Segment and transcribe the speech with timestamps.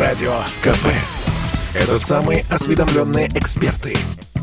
[0.00, 0.86] Радио КП.
[1.74, 3.94] Это самые осведомленные эксперты.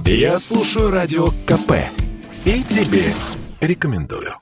[0.05, 1.71] Я слушаю Радио КП.
[2.45, 3.11] И тебе
[3.59, 4.35] рекомендую.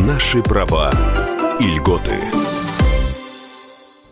[0.00, 0.90] Наши права
[1.60, 2.18] и льготы.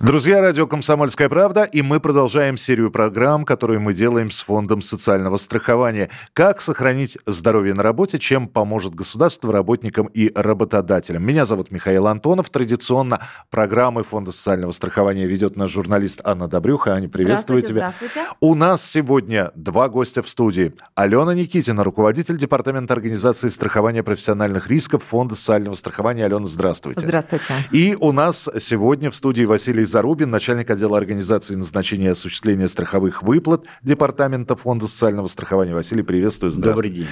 [0.03, 5.37] Друзья, радио «Комсомольская правда», и мы продолжаем серию программ, которые мы делаем с Фондом социального
[5.37, 6.11] страхования.
[6.33, 11.25] Как сохранить здоровье на работе, чем поможет государство работникам и работодателям.
[11.25, 12.51] Меня зовут Михаил Антонов.
[12.51, 16.95] Традиционно программы Фонда социального страхования ведет наш журналист Анна Добрюха.
[16.95, 17.95] Аня, приветствую здравствуйте, тебя.
[17.97, 18.37] Здравствуйте.
[18.41, 20.73] У нас сегодня два гостя в студии.
[20.97, 26.25] Алена Никитина, руководитель Департамента организации страхования профессиональных рисков Фонда социального страхования.
[26.25, 27.03] Алена, здравствуйте.
[27.07, 27.55] Здравствуйте.
[27.71, 33.23] И у нас сегодня в студии Василий Зарубин, начальник отдела организации назначения и осуществления страховых
[33.23, 35.75] выплат Департамента фонда социального страхования.
[35.75, 36.51] Василий, приветствую.
[36.53, 37.07] Добрый день.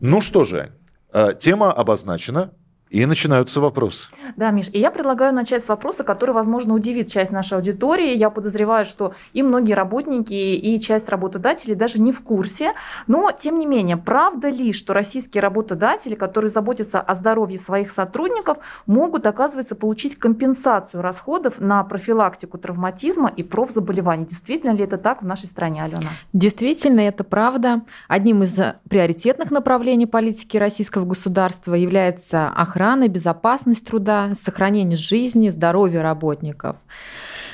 [0.00, 0.72] Ну что же,
[1.12, 2.54] э, тема обозначена.
[2.88, 4.08] И начинаются вопросы.
[4.36, 8.16] Да, Миш, и я предлагаю начать с вопроса, который, возможно, удивит часть нашей аудитории.
[8.16, 12.74] Я подозреваю, что и многие работники, и часть работодателей даже не в курсе.
[13.08, 18.58] Но, тем не менее, правда ли, что российские работодатели, которые заботятся о здоровье своих сотрудников,
[18.86, 24.26] могут, оказывается, получить компенсацию расходов на профилактику травматизма и профзаболеваний?
[24.26, 26.10] Действительно ли это так в нашей стране, Алена?
[26.32, 27.82] Действительно, это правда.
[28.06, 28.56] Одним из
[28.88, 36.76] приоритетных направлений политики российского государства является охрана охрана, безопасность труда, сохранение жизни, здоровья работников.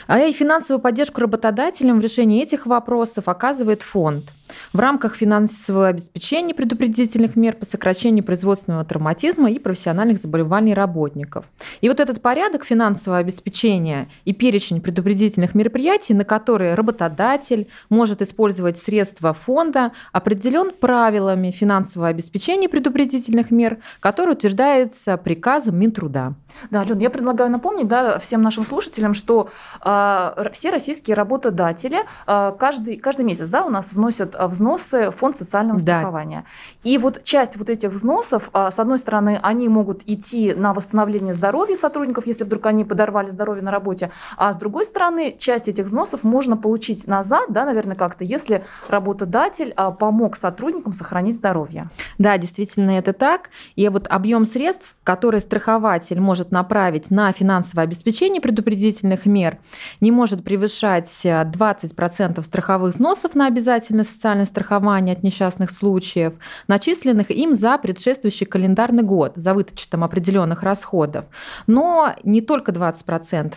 [0.09, 4.33] А и финансовую поддержку работодателям в решении этих вопросов оказывает фонд–
[4.73, 11.45] в рамках финансового обеспечения предупредительных мер по сокращению производственного травматизма и профессиональных заболеваний работников.
[11.81, 18.79] И вот этот порядок финансового обеспечения и перечень предупредительных мероприятий, на которые работодатель может использовать
[18.79, 26.35] средства фонда, определен правилами финансового обеспечения предупредительных мер, который утверждается приказом Минтруда.
[26.71, 29.51] Да, Ален, я предлагаю напомнить да, всем нашим слушателям, что
[29.85, 35.37] э, все российские работодатели э, каждый, каждый месяц да, у нас вносят взносы в фонд
[35.37, 36.01] социального да.
[36.01, 36.45] страхования.
[36.83, 41.35] И вот часть вот этих взносов, э, с одной стороны, они могут идти на восстановление
[41.35, 45.87] здоровья сотрудников, если вдруг они подорвали здоровье на работе, а с другой стороны, часть этих
[45.87, 51.89] взносов можно получить назад, да, наверное, как-то, если работодатель э, помог сотрудникам сохранить здоровье.
[52.19, 53.51] Да, действительно, это так.
[53.77, 59.59] И вот объем средств, который страхователь может направить на финансовое обеспечение предупредительных мер,
[60.01, 66.35] не может превышать 20% страховых взносов на обязательное социальное страхование от несчастных случаев,
[66.69, 71.25] начисленных им за предшествующий календарный год, за вычетом определенных расходов.
[71.67, 73.55] Но не только 20%.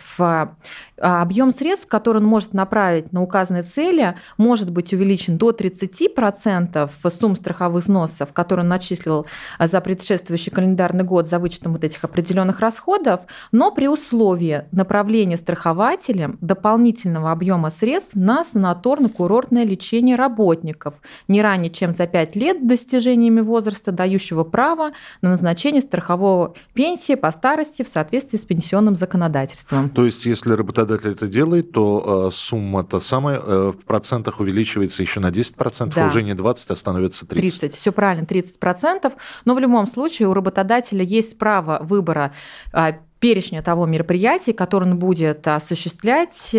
[1.00, 6.90] А объем средств, который он может направить на указанные цели, может быть увеличен до 30%
[7.10, 9.26] сумм страховых взносов, которые он начислил
[9.58, 13.20] за предшествующий календарный год за вычетом вот этих определенных расходов,
[13.52, 20.94] но при условии направления страхователем дополнительного объема средств на санаторно-курортное лечение работников
[21.28, 27.30] не ранее, чем за 5 лет достижениями возраста, дающего право на назначение страхового пенсии по
[27.30, 29.90] старости в соответствии с пенсионным законодательством.
[29.90, 34.40] То есть, если работодатель работодатель это делает, то э, сумма та самая э, в процентах
[34.40, 36.06] увеличивается еще на 10%, да.
[36.06, 37.60] уже не 20, а становится 30.
[37.60, 39.12] 30, все правильно, 30%.
[39.44, 42.32] Но в любом случае у работодателя есть право выбора
[42.72, 46.54] э, перечня того мероприятия, которое он будет осуществлять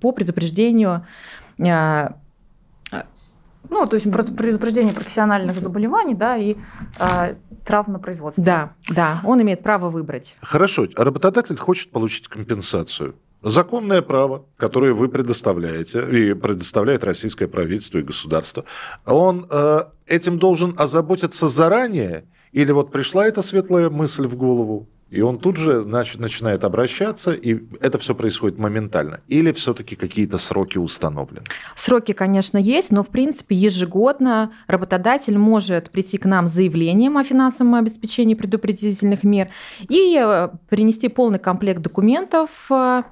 [0.00, 1.06] по предупреждению
[3.72, 6.56] ну, то есть предупреждение профессиональных заболеваний, да, и
[6.98, 7.34] э,
[7.64, 8.44] травм на производстве.
[8.44, 10.36] Да, да, он имеет право выбрать.
[10.40, 13.14] Хорошо, работодатель хочет получить компенсацию.
[13.42, 18.64] Законное право, которое вы предоставляете, и предоставляет российское правительство и государство,
[19.04, 25.20] он э, этим должен озаботиться заранее, или вот пришла эта светлая мысль в голову, и
[25.20, 29.20] он тут же значит, начинает обращаться, и это все происходит моментально.
[29.28, 31.44] Или все-таки какие-то сроки установлены?
[31.76, 37.24] Сроки, конечно, есть, но в принципе ежегодно работодатель может прийти к нам с заявлением о
[37.24, 39.50] финансовом обеспечении предупредительных мер
[39.86, 43.02] и э, принести полный комплект документов э,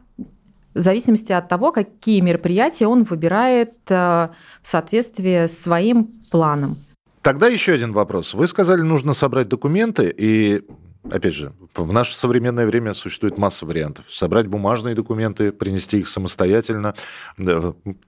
[0.74, 4.30] в зависимости от того, какие мероприятия он выбирает э, в
[4.62, 6.78] соответствии с своим планом.
[7.22, 8.34] Тогда еще один вопрос.
[8.34, 10.62] Вы сказали, нужно собрать документы, и,
[11.10, 14.06] опять же, в наше современное время существует масса вариантов.
[14.08, 16.94] Собрать бумажные документы, принести их самостоятельно,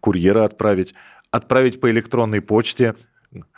[0.00, 0.94] курьера отправить,
[1.30, 2.94] отправить по электронной почте,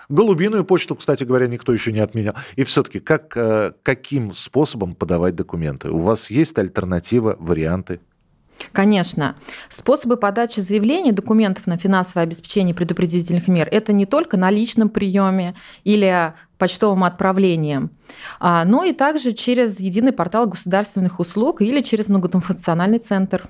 [0.09, 2.35] Голубиную почту, кстати говоря, никто еще не отменял.
[2.57, 5.91] И все-таки как, э, каким способом подавать документы?
[5.91, 8.01] У вас есть альтернатива, варианты?
[8.73, 9.37] Конечно.
[9.69, 15.55] Способы подачи заявлений, документов на финансовое обеспечение предупредительных мер– это не только на личном приеме
[15.85, 17.91] или почтовым отправлением,
[18.41, 23.49] а, но и также через единый портал государственных услуг или через многофункциональный центр.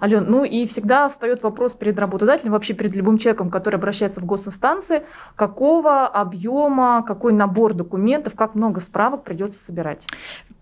[0.00, 4.24] Ален, ну и всегда встает вопрос перед работодателем, вообще перед любым человеком, который обращается в
[4.24, 5.02] госинстанции,
[5.36, 10.06] какого объема, какой набор документов, как много справок придется собирать?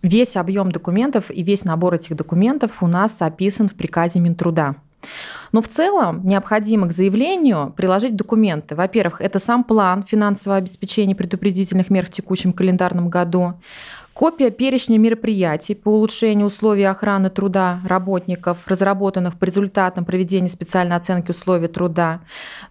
[0.03, 4.77] Весь объем документов и весь набор этих документов у нас описан в приказе Минтруда.
[5.53, 8.75] Но в целом необходимо к заявлению приложить документы.
[8.75, 13.55] Во-первых, это сам план финансового обеспечения предупредительных мер в текущем календарном году,
[14.15, 21.31] Копия перечня мероприятий по улучшению условий охраны труда работников, разработанных по результатам проведения специальной оценки
[21.31, 22.21] условий труда.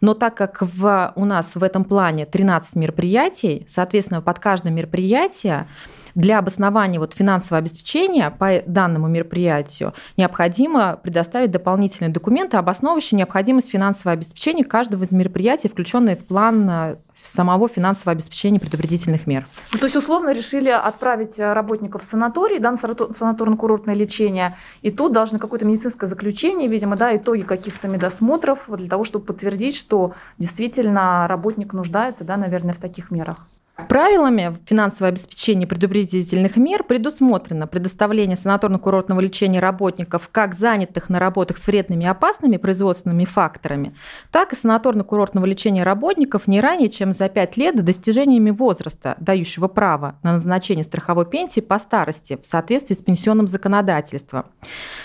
[0.01, 5.67] Но так как в, у нас в этом плане 13 мероприятий, соответственно, под каждое мероприятие
[6.15, 14.13] для обоснования вот финансового обеспечения по данному мероприятию необходимо предоставить дополнительные документы, обосновывающие необходимость финансового
[14.13, 19.45] обеспечения каждого из мероприятий, включенные в план э, самого финансового обеспечения предупредительных мер.
[19.73, 24.91] Ну, то есть, условно, решили отправить э, работников в санаторий, да, на санаторно-курортное лечение, и
[24.91, 30.13] тут должны какое-то медицинское заключение, видимо, да, итоги каких-то медосмотров для того, чтобы подтвердить, что
[30.37, 33.47] действительно работник нуждается, да, наверное, в таких мерах.
[33.87, 41.67] Правилами финансового обеспечения предупредительных мер предусмотрено предоставление санаторно-курортного лечения работников как занятых на работах с
[41.67, 43.93] вредными и опасными производственными факторами,
[44.31, 49.67] так и санаторно-курортного лечения работников не ранее, чем за 5 лет до достижениями возраста, дающего
[49.67, 54.45] право на назначение страховой пенсии по старости в соответствии с пенсионным законодательством.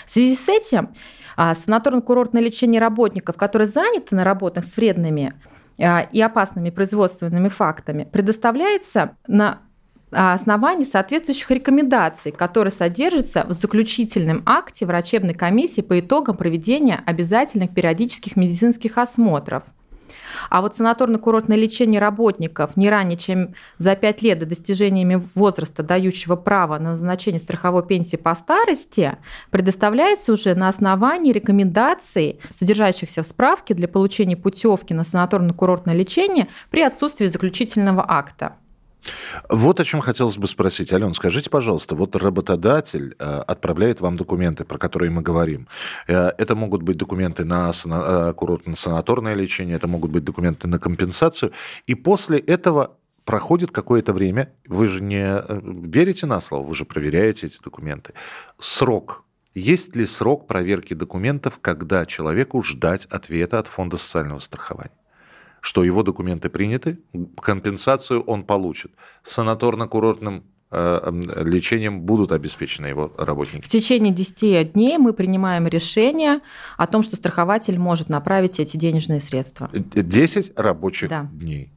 [0.05, 0.89] В связи с этим
[1.35, 5.33] а, санаторно-курортное лечение работников, которые заняты на работах с вредными
[5.77, 9.59] и опасными производственными фактами предоставляется на
[10.11, 18.35] основании соответствующих рекомендаций, которые содержатся в заключительном акте врачебной комиссии по итогам проведения обязательных периодических
[18.35, 19.63] медицинских осмотров–
[20.49, 26.35] а вот санаторно-курортное лечение работников не ранее, чем за 5 лет до достижения возраста, дающего
[26.35, 29.17] право на назначение страховой пенсии по старости,
[29.51, 36.81] предоставляется уже на основании рекомендаций, содержащихся в справке для получения путевки на санаторно-курортное лечение при
[36.81, 38.55] отсутствии заключительного акта.
[39.49, 40.93] Вот о чем хотелось бы спросить.
[40.93, 45.67] Ален, скажите, пожалуйста, вот работодатель э, отправляет вам документы, про которые мы говорим.
[46.07, 51.51] Э, это могут быть документы на э, курортно-санаторное лечение, это могут быть документы на компенсацию.
[51.85, 55.43] И после этого проходит какое-то время, вы же не
[55.87, 58.13] верите на слово, вы же проверяете эти документы.
[58.57, 59.23] Срок.
[59.53, 64.91] Есть ли срок проверки документов, когда человеку ждать ответа от Фонда социального страхования?
[65.61, 66.99] Что его документы приняты,
[67.41, 68.91] компенсацию он получит.
[69.23, 71.11] Санаторно-курортным э,
[71.43, 73.65] лечением будут обеспечены его работники.
[73.65, 76.41] В течение 10 дней мы принимаем решение
[76.77, 79.69] о том, что страхователь может направить эти денежные средства.
[79.73, 81.29] 10 рабочих да.
[81.31, 81.71] дней.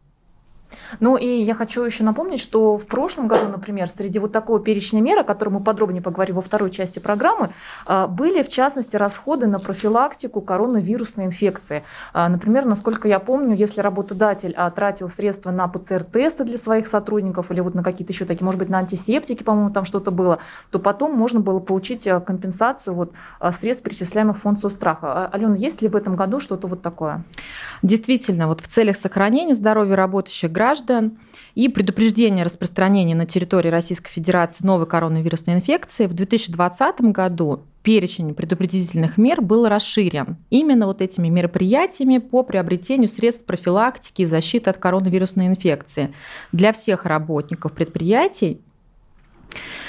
[1.01, 5.01] Ну и я хочу еще напомнить, что в прошлом году, например, среди вот такого перечня
[5.01, 7.51] мер, о котором мы подробнее поговорим во второй части программы,
[7.87, 11.85] а, были в частности расходы на профилактику коронавирусной инфекции.
[12.13, 17.51] А, например, насколько я помню, если работодатель а, тратил средства на ПЦР-тесты для своих сотрудников
[17.51, 20.39] или вот на какие-то еще такие, может быть, на антисептики, по-моему, там что-то было,
[20.71, 23.13] то потом можно было получить компенсацию вот
[23.59, 25.27] средств, перечисляемых в фонд соцстраха.
[25.27, 27.23] Алена, есть ли в этом году что-то вот такое?
[27.83, 31.17] Действительно, вот в целях сохранения здоровья работающих граждан
[31.55, 39.17] и предупреждения распространения на территории Российской Федерации новой коронавирусной инфекции в 2020 году перечень предупредительных
[39.17, 45.47] мер был расширен именно вот этими мероприятиями по приобретению средств профилактики и защиты от коронавирусной
[45.47, 46.13] инфекции
[46.53, 48.61] для всех работников предприятий.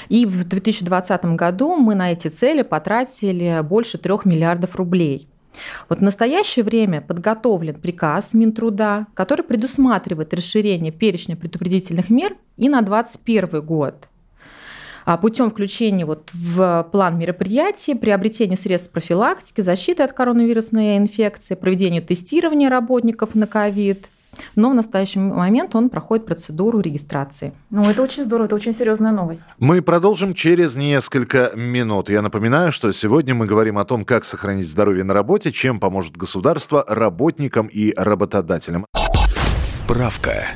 [0.08, 5.28] И в 2020 году мы на эти цели потратили больше трех миллиардов рублей.
[5.90, 12.82] Вот в настоящее время подготовлен приказ Минтруда, который предусматривает расширение перечня предупредительных мер и на
[12.82, 14.08] 2021 год.
[15.04, 22.02] А путем включения вот в план мероприятий, приобретения средств профилактики, защиты от коронавирусной инфекции, проведения
[22.02, 24.08] тестирования работников на ковид–
[24.56, 27.54] но в настоящий момент он проходит процедуру регистрации.
[27.70, 29.44] Ну, это очень здорово, это очень серьезная новость.
[29.60, 32.10] Мы продолжим через несколько минут.
[32.10, 36.18] Я напоминаю, что сегодня мы говорим о том, как сохранить здоровье на работе, чем поможет
[36.18, 38.86] государство работникам и работодателям.
[39.64, 40.48] Справка.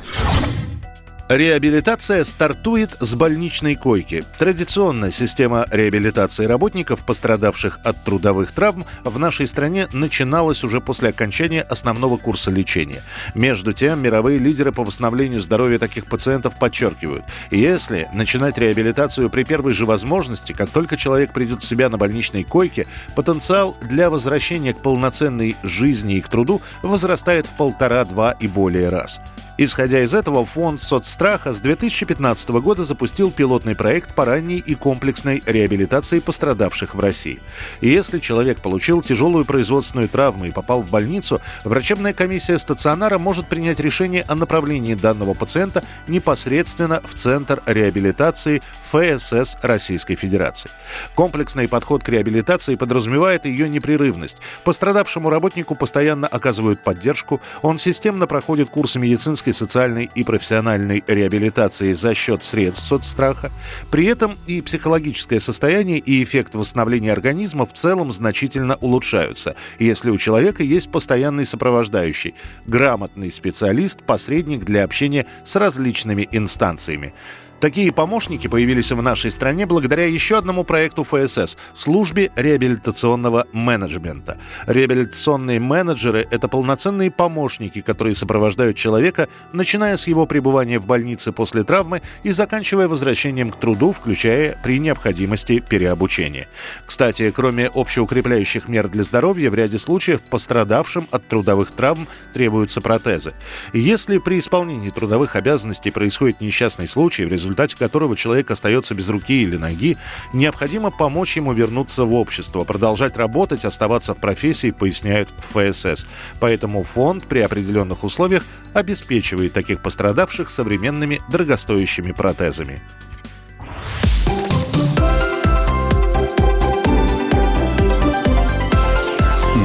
[1.28, 4.24] Реабилитация стартует с больничной койки.
[4.38, 11.62] Традиционная система реабилитации работников, пострадавших от трудовых травм, в нашей стране начиналась уже после окончания
[11.62, 13.02] основного курса лечения.
[13.34, 19.74] Между тем, мировые лидеры по восстановлению здоровья таких пациентов подчеркивают, если начинать реабилитацию при первой
[19.74, 24.80] же возможности, как только человек придет в себя на больничной койке, потенциал для возвращения к
[24.80, 29.20] полноценной жизни и к труду возрастает в полтора-два и более раз.
[29.58, 35.42] Исходя из этого, фонд соцстраха с 2015 года запустил пилотный проект по ранней и комплексной
[35.46, 37.40] реабилитации пострадавших в России.
[37.80, 43.48] И если человек получил тяжелую производственную травму и попал в больницу, врачебная комиссия стационара может
[43.48, 48.60] принять решение о направлении данного пациента непосредственно в Центр реабилитации
[48.90, 50.70] ФСС Российской Федерации.
[51.14, 54.36] Комплексный подход к реабилитации подразумевает ее непрерывность.
[54.64, 62.14] Пострадавшему работнику постоянно оказывают поддержку, он системно проходит курсы медицинской, социальной и профессиональной реабилитации за
[62.14, 63.52] счет средств соцстраха.
[63.90, 70.18] При этом и психологическое состояние, и эффект восстановления организма в целом значительно улучшаются, если у
[70.18, 72.34] человека есть постоянный сопровождающий,
[72.66, 77.14] грамотный специалист, посредник для общения с различными инстанциями.
[77.60, 84.38] Такие помощники появились в нашей стране благодаря еще одному проекту ФСС– службе реабилитационного менеджмента.
[84.66, 91.64] Реабилитационные менеджеры– это полноценные помощники, которые сопровождают человека, начиная с его пребывания в больнице после
[91.64, 96.48] травмы и заканчивая возвращением к труду, включая при необходимости переобучения.
[96.84, 103.32] Кстати, кроме общеукрепляющих мер для здоровья, в ряде случаев пострадавшим от трудовых травм требуются протезы.
[103.72, 109.08] Если при исполнении трудовых обязанностей происходит несчастный случай, в результате результате которого человек остается без
[109.08, 109.96] руки или ноги,
[110.32, 116.06] необходимо помочь ему вернуться в общество, продолжать работать, оставаться в профессии, поясняют в ФСС.
[116.40, 122.82] Поэтому фонд при определенных условиях обеспечивает таких пострадавших современными дорогостоящими протезами.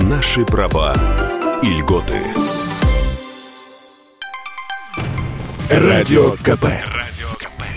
[0.04, 0.94] Наши права
[1.64, 2.22] и льготы.
[5.70, 6.91] Радио КП.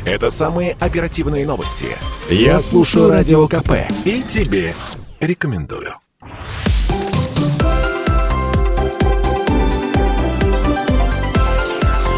[0.04, 1.96] Это самые оперативные новости.
[2.28, 3.70] Я слушаю Радио КП
[4.04, 4.74] и тебе
[5.18, 5.94] рекомендую.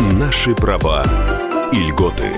[0.01, 1.05] Наши права
[1.73, 2.29] и льготы.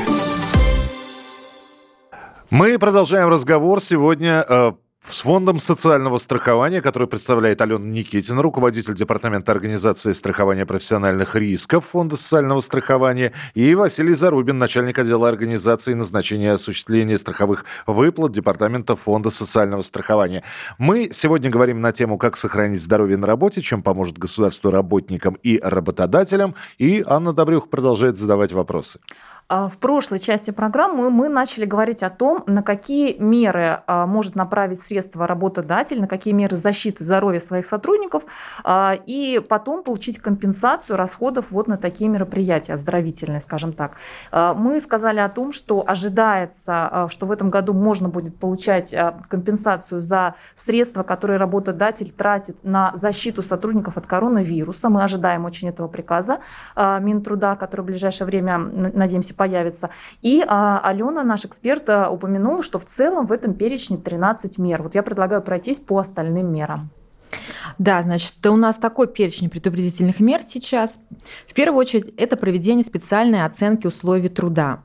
[2.51, 4.73] Мы продолжаем разговор сегодня э,
[5.11, 12.17] с Фондом социального страхования, который представляет Алена Никитина, руководитель Департамента организации страхования профессиональных рисков Фонда
[12.17, 19.31] социального страхования, и Василий Зарубин, начальник отдела организации назначения и осуществления страховых выплат Департамента Фонда
[19.31, 20.43] социального страхования.
[20.77, 25.59] Мы сегодня говорим на тему, как сохранить здоровье на работе, чем поможет государству работникам и
[25.63, 26.55] работодателям.
[26.79, 29.01] И Анна Добрюх продолжает задавать вопросы.
[29.51, 34.35] А, в прошлой части программы мы начали говорить о том, на какие меры а, может
[34.35, 38.25] направить средства работодатель, на какие меры защиты здоровья своих сотрудников,
[38.63, 43.97] а, и потом получить компенсацию расходов вот на такие мероприятия, оздоровительные, скажем так.
[44.33, 48.95] Мы сказали о том, что ожидается, что в этом году можно будет получать
[49.29, 54.91] компенсацию за средства, которые работодатель тратит на защиту сотрудников от коронавируса.
[54.91, 56.41] Мы ожидаем очень этого приказа
[56.77, 59.89] Минтруда, который в ближайшее время, надеемся, появится.
[60.21, 64.83] И а, Алена, наш эксперт, а, упомянула, что в целом в этом перечне 13 мер.
[64.83, 66.91] Вот я предлагаю пройтись по остальным мерам.
[67.79, 71.01] Да, значит, у нас такой перечень предупредительных мер сейчас.
[71.47, 74.81] В первую очередь, это проведение специальной оценки условий труда.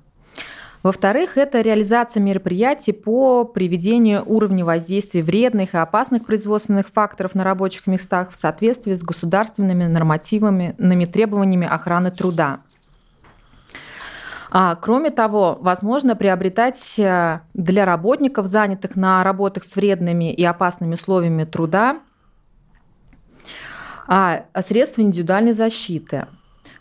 [0.83, 7.87] Во-вторых, это реализация мероприятий по приведению уровня воздействия вредных и опасных производственных факторов на рабочих
[7.87, 12.59] местах в соответствии с государственными нормативами, требованиями охраны труда.
[14.55, 20.93] А, кроме того, возможно приобретать э, для работников, занятых на работах с вредными и опасными
[20.93, 22.01] условиями труда,
[24.07, 26.27] а, средства индивидуальной защиты.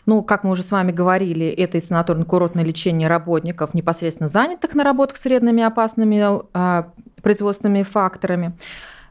[0.05, 4.83] Ну, как мы уже с вами говорили, это и санаторно-курортное лечение работников, непосредственно занятых на
[4.83, 6.91] работах с вредными и опасными а,
[7.23, 8.55] производственными факторами.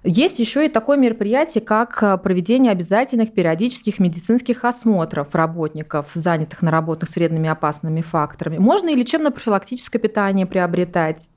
[0.05, 6.73] Есть еще и такое мероприятие, как э, проведение обязательных периодических медицинских осмотров работников, занятых на
[6.73, 8.59] работах с вредными и опасными факторами.
[8.59, 11.29] Можно и лечебно-профилактическое питание приобретать.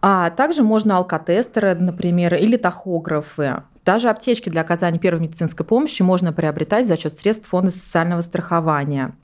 [0.00, 3.62] А также можно алкотестеры, например, или тахографы.
[3.84, 9.14] Даже аптечки для оказания первой медицинской помощи можно приобретать за счет средств фонда социального страхования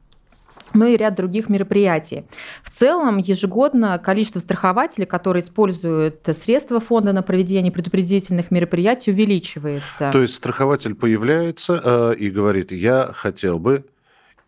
[0.74, 2.24] ну и ряд других мероприятий.
[2.62, 10.10] В целом, ежегодно количество страхователей, которые используют средства фонда на проведение предупредительных мероприятий, увеличивается.
[10.12, 13.84] То есть страхователь появляется э, и говорит, я хотел бы,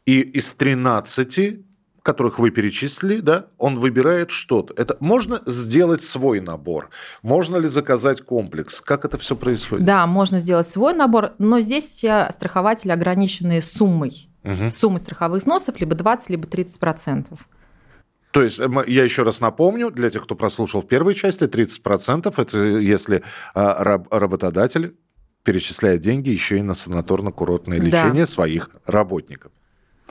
[0.06, 1.60] и из 13
[2.04, 4.74] которых вы перечислили, да, он выбирает что-то.
[4.76, 6.90] Это можно сделать свой набор?
[7.22, 8.82] Можно ли заказать комплекс?
[8.82, 9.86] Как это все происходит?
[9.86, 14.70] Да, можно сделать свой набор, но здесь страхователи ограничены суммой угу.
[14.70, 17.40] суммы страховых взносов либо 20, либо 30 процентов.
[18.30, 22.58] То есть, я еще раз напомню, для тех, кто прослушал в первой части, 30% это
[22.58, 23.22] если
[23.54, 24.96] а, работодатель
[25.44, 28.30] перечисляет деньги еще и на санаторно-курортное лечение да.
[28.30, 29.52] своих работников.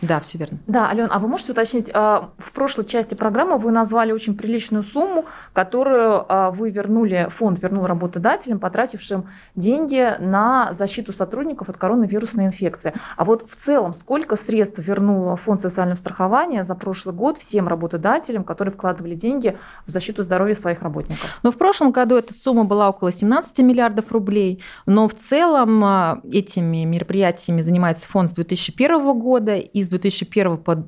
[0.01, 0.57] Да, все верно.
[0.67, 4.83] Да, Ален, а вы можете уточнить, а, в прошлой части программы вы назвали очень приличную
[4.83, 12.45] сумму, которую а, вы вернули, фонд вернул работодателям, потратившим деньги на защиту сотрудников от коронавирусной
[12.45, 12.93] инфекции.
[13.15, 18.43] А вот в целом, сколько средств вернул фонд социального страхования за прошлый год всем работодателям,
[18.43, 21.39] которые вкладывали деньги в защиту здоровья своих работников?
[21.43, 26.19] Ну, в прошлом году эта сумма была около 17 миллиардов рублей, но в целом а,
[26.29, 30.86] этими мероприятиями занимается фонд с 2001 года, и с 2001 по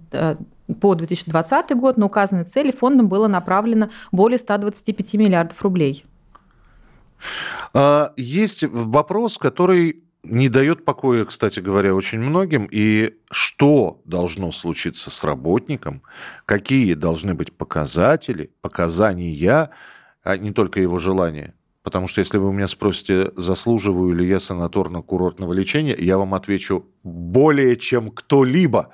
[0.82, 6.06] по 2020 год на указанные цели фондом было направлено более 125 миллиардов рублей.
[7.74, 12.68] А, есть вопрос, который не дает покоя, кстати говоря, очень многим.
[12.72, 16.02] И что должно случиться с работником,
[16.46, 19.70] какие должны быть показатели, показания,
[20.24, 21.54] а не только его желания.
[21.86, 26.88] Потому что если вы у меня спросите, заслуживаю ли я санаторно-курортного лечения, я вам отвечу
[27.04, 28.90] более чем кто-либо.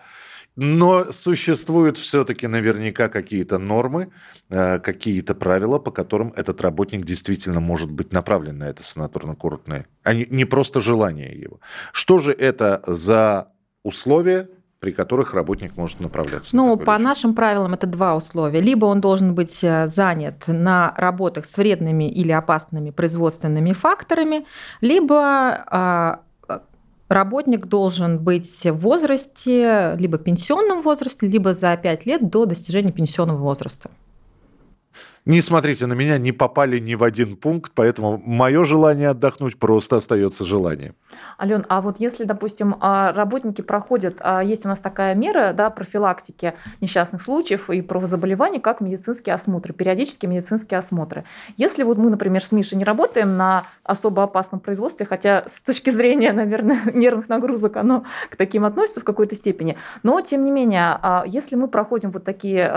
[0.57, 4.12] Но существуют все-таки наверняка какие-то нормы,
[4.50, 10.13] э, какие-то правила, по которым этот работник действительно может быть направлен на это санаторно-курортное, а
[10.13, 11.62] не просто желание его.
[11.93, 14.50] Что же это за условия,
[14.81, 16.55] при которых работник может направляться.
[16.55, 17.07] Ну, по лечение.
[17.07, 18.61] нашим правилам это два условия.
[18.61, 24.47] Либо он должен быть э, занят на работах с вредными или опасными производственными факторами,
[24.81, 25.19] либо
[25.67, 26.21] а,
[27.09, 33.38] работник должен быть в возрасте, либо пенсионном возрасте, либо за 5 лет до достижения пенсионного
[33.38, 33.91] возраста.
[35.25, 39.97] Не смотрите на меня, не попали ни в один пункт, поэтому мое желание отдохнуть просто
[39.97, 40.95] остается желанием.
[41.39, 45.69] Ален, а вот если, допустим, а, работники проходят, а, есть у нас такая мера да,
[45.69, 51.23] профилактики несчастных случаев и правозаболеваний, как медицинские осмотры, периодические медицинские осмотры.
[51.55, 55.91] Если вот мы, например, с Мишей не работаем на особо опасном производстве, хотя с точки
[55.91, 60.97] зрения, наверное, нервных нагрузок оно к таким относится в какой-то степени, но тем не менее,
[60.99, 62.71] а, если мы проходим вот такие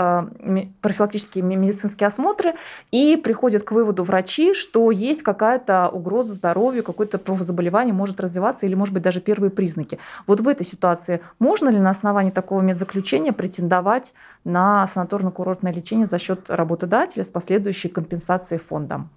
[0.81, 2.55] профилактические медицинские осмотры, осмотры,
[2.91, 8.75] и приходят к выводу врачи, что есть какая-то угроза здоровью, какое-то заболевание может развиваться или,
[8.75, 9.99] может быть, даже первые признаки.
[10.27, 16.19] Вот в этой ситуации можно ли на основании такого медзаключения претендовать на санаторно-курортное лечение за
[16.19, 19.09] счет работодателя с последующей компенсацией фондом?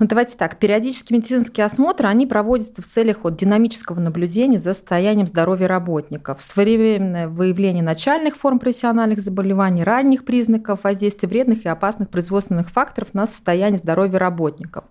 [0.00, 0.58] Ну, давайте так.
[0.58, 7.28] Периодические медицинские осмотры, они проводятся в целях вот, динамического наблюдения за состоянием здоровья работников, своевременное
[7.28, 13.76] выявление начальных форм профессиональных заболеваний, ранних признаков воздействия вредных и опасных производственных факторов на состояние
[13.76, 14.84] здоровья работников.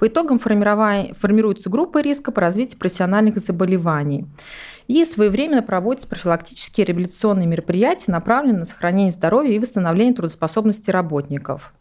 [0.00, 4.26] По итогам формируются группы риска по развитию профессиональных заболеваний.
[4.88, 11.72] И своевременно проводятся профилактические реабилитационные мероприятия, направленные на сохранение здоровья и восстановление трудоспособности работников.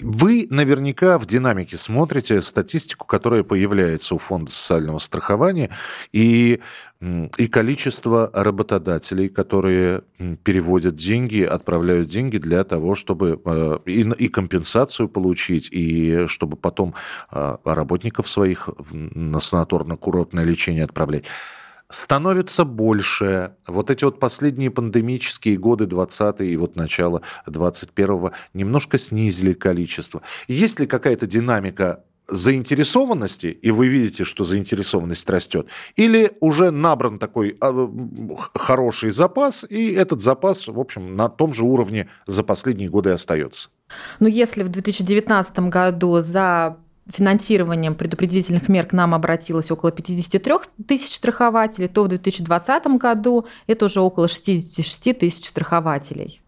[0.00, 5.70] Вы наверняка в динамике смотрите статистику, которая появляется у Фонда социального страхования,
[6.12, 6.60] и,
[7.00, 10.02] и количество работодателей, которые
[10.42, 16.94] переводят деньги, отправляют деньги для того, чтобы э, и, и компенсацию получить, и чтобы потом
[17.32, 21.24] э, работников своих на санаторно-курортное лечение отправлять
[21.90, 23.54] становится больше.
[23.66, 30.22] Вот эти вот последние пандемические годы 20 и вот начало 21 немножко снизили количество.
[30.48, 37.56] Есть ли какая-то динамика заинтересованности, и вы видите, что заинтересованность растет, или уже набран такой
[37.60, 37.90] а,
[38.54, 43.68] хороший запас, и этот запас, в общем, на том же уровне за последние годы остается?
[44.20, 46.76] Ну, если в 2019 году за
[47.08, 50.54] финансированием предупредительных мер к нам обратилось около 53
[50.86, 56.40] тысяч страхователей, то в 2020 году это уже около 66 тысяч страхователей.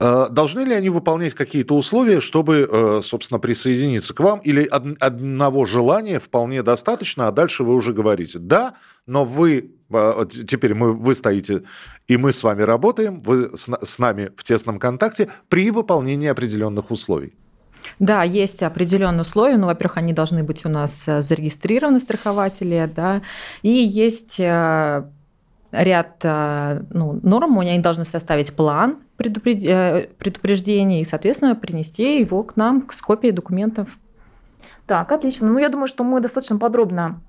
[0.00, 4.40] Э, должны ли они выполнять какие-то условия, чтобы, э, собственно, присоединиться к вам?
[4.40, 8.74] Или одного желания вполне достаточно, а дальше вы уже говорите, да,
[9.06, 11.64] но вы, э, теперь мы, вы стоите,
[12.06, 17.34] и мы с вами работаем, вы с нами в тесном контакте при выполнении определенных условий?
[17.98, 19.56] Да, есть определенные условия.
[19.56, 23.22] Ну, во-первых, они должны быть у нас э, зарегистрированы, страхователи, да,
[23.62, 25.04] и есть э,
[25.72, 32.88] ряд э, ну, норм, они должны составить план предупреждения и, соответственно, принести его к нам
[32.92, 33.88] с копией документов.
[34.86, 35.48] Так, отлично.
[35.48, 37.20] Ну, я думаю, что мы достаточно подробно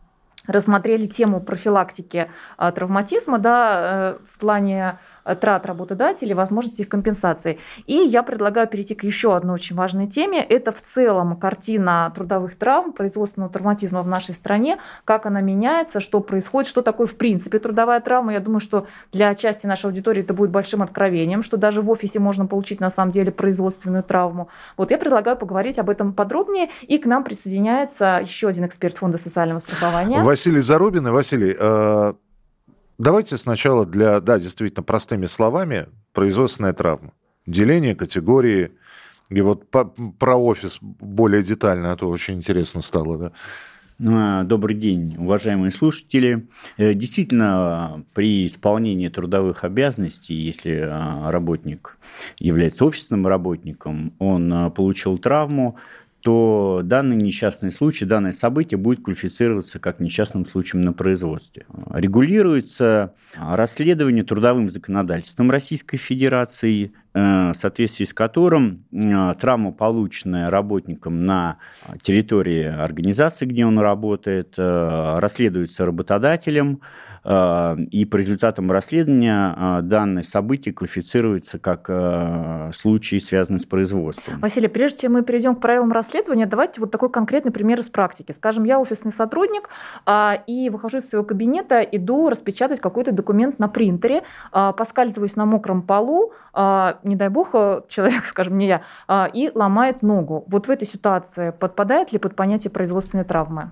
[0.45, 4.98] рассмотрели тему профилактики травматизма да, в плане
[5.35, 7.59] трат работодателей, возможности их компенсации.
[7.85, 10.43] И я предлагаю перейти к еще одной очень важной теме.
[10.43, 16.19] Это в целом картина трудовых травм, производственного травматизма в нашей стране, как она меняется, что
[16.19, 18.33] происходит, что такое в принципе трудовая травма.
[18.33, 22.19] Я думаю, что для части нашей аудитории это будет большим откровением, что даже в офисе
[22.19, 24.49] можно получить на самом деле производственную травму.
[24.77, 29.17] Вот я предлагаю поговорить об этом подробнее, и к нам присоединяется еще один эксперт Фонда
[29.17, 30.23] социального страхования.
[30.23, 31.07] Василий Зарубин.
[31.07, 32.13] И Василий, э,
[32.99, 37.13] Давайте сначала для, да, действительно, простыми словами, производственная травма.
[37.45, 38.71] Деление категории,
[39.29, 43.31] и вот по, про офис более детально, а то очень интересно стало, да.
[43.99, 46.47] Ну, добрый день, уважаемые слушатели.
[46.77, 51.97] Э, действительно, при исполнении трудовых обязанностей, если а, работник
[52.38, 55.77] является офисным работником, он а, получил травму,
[56.21, 61.65] то данный несчастный случай, данное событие будет квалифицироваться как несчастным случаем на производстве.
[61.91, 71.25] Регулируется расследование трудовым законодательством Российской Федерации, э, в соответствии с которым э, травма, полученная работником
[71.25, 71.58] на
[72.01, 76.82] территории организации, где он работает, э, расследуется работодателем,
[77.23, 84.39] и по результатам расследования э, данное событие квалифицируется как э, случай, связанный с производством.
[84.39, 88.32] Василий, прежде чем мы перейдем к правилам расследования, давайте вот такой конкретный пример из практики.
[88.32, 89.69] Скажем, я офисный сотрудник
[90.05, 95.45] а, и выхожу из своего кабинета, иду распечатать какой-то документ на принтере, а, поскальзываюсь на
[95.45, 97.51] мокром полу, а, не дай бог,
[97.88, 98.82] человек, скажем, не я,
[99.34, 100.43] и ломает ногу.
[100.47, 103.71] Вот в этой ситуации подпадает ли под понятие производственной травмы?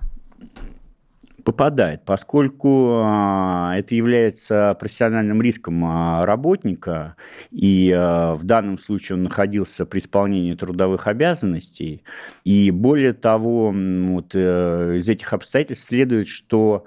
[1.48, 7.16] Попадает, поскольку а, это является профессиональным риском а, работника,
[7.50, 12.02] и а, в данном случае он находился при исполнении трудовых обязанностей.
[12.44, 16.84] И более того, вот, э, из этих обстоятельств следует, что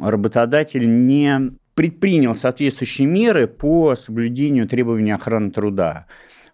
[0.00, 6.06] работодатель не предпринял соответствующие меры по соблюдению требований охраны труда.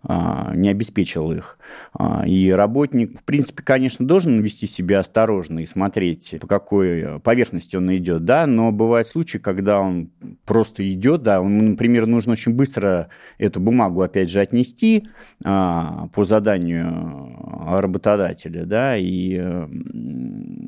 [0.07, 1.59] А, не обеспечил их.
[1.95, 7.77] А, и работник, в принципе, конечно, должен вести себя осторожно и смотреть, по какой поверхности
[7.77, 10.11] он идет, да, но бывают случаи, когда он
[10.45, 15.05] просто идет, да, ему, например, нужно очень быстро эту бумагу, опять же, отнести
[15.43, 19.41] а, по заданию работодателя, да, и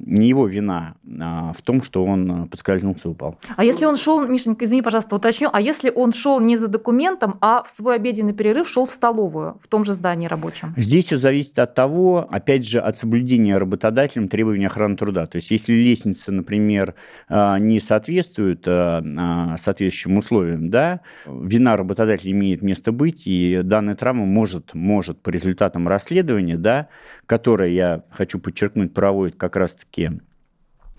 [0.07, 3.39] не его вина в том, что он подскользнулся и упал.
[3.57, 7.39] А если он шел, Мишенька, извини, пожалуйста, уточню, а если он шел не за документом,
[7.41, 10.75] а в свой обеденный перерыв шел в столовую, в том же здании рабочем?
[10.77, 15.27] Здесь все зависит от того, опять же, от соблюдения работодателем требований охраны труда.
[15.27, 16.95] То есть, если лестница, например,
[17.29, 23.95] а, не соответствует а, а, соответствующим условиям, да, вина работодателя имеет место быть, и данная
[23.95, 26.89] травма может, может по результатам расследования, да,
[27.27, 30.19] которое, я хочу подчеркнуть, проводит как раз-таки а,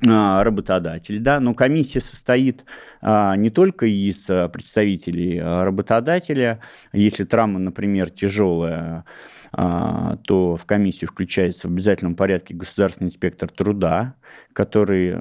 [0.02, 2.66] работодатель, да, но комиссия состоит
[3.02, 6.60] а, не только из а, представителей работодателя,
[6.94, 9.06] если травма, например, тяжелая,
[9.52, 14.16] то в комиссию включается в обязательном порядке государственный инспектор труда,
[14.52, 15.20] который э,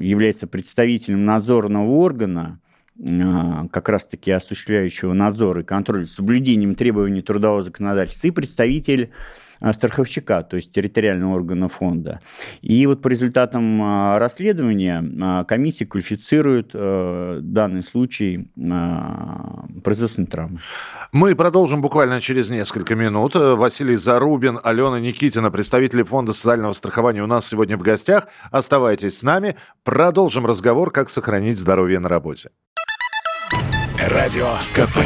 [0.00, 2.58] является представителем надзорного органа,
[2.98, 10.42] как раз-таки осуществляющего надзор и контроль за соблюдением требований трудового законодательства, и представитель а, страховщика,
[10.42, 12.20] то есть территориального органа фонда.
[12.60, 18.50] И вот по результатам а, расследования а, комиссия квалифицирует э, данный случай
[19.82, 20.60] производственной травмы.
[21.12, 23.34] Мы продолжим буквально через несколько минут.
[23.34, 28.28] Василий Зарубин, Алена Никитина, представители Фонда социального страхования у нас сегодня в гостях.
[28.50, 29.56] Оставайтесь с нами.
[29.84, 32.50] Продолжим разговор, как сохранить здоровье на работе.
[33.98, 34.98] Радио КП.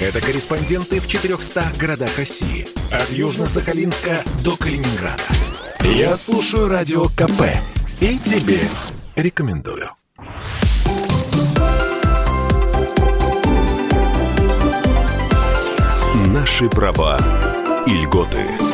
[0.00, 2.66] Это корреспонденты в 400 городах России.
[2.90, 5.22] От Южно-Сахалинска до Калининграда.
[5.84, 7.42] Я слушаю Радио КП.
[8.00, 8.60] И тебе
[9.14, 9.90] рекомендую.
[16.26, 17.16] Наши права
[17.86, 18.73] и льготы.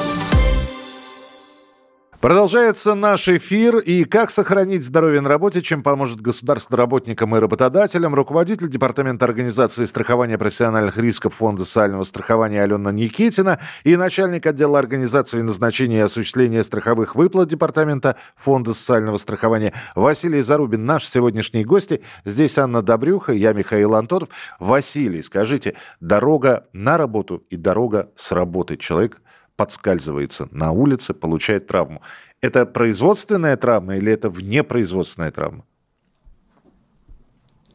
[2.21, 3.79] Продолжается наш эфир.
[3.79, 8.15] И как сохранить здоровье на работе, чем поможет государство работникам и работодателям.
[8.15, 15.41] Руководитель Департамента организации страхования профессиональных рисков Фонда социального страхования Алена Никитина и начальник отдела организации
[15.41, 20.85] назначения и осуществления страховых выплат Департамента Фонда социального страхования Василий Зарубин.
[20.85, 22.03] Наш сегодняшний гости.
[22.27, 24.29] Здесь Анна Добрюха, я Михаил Антонов.
[24.59, 28.77] Василий, скажите, дорога на работу и дорога с работы.
[28.77, 29.23] Человек
[29.61, 32.01] подскальзывается на улице, получает травму.
[32.41, 35.67] Это производственная травма или это внепроизводственная травма?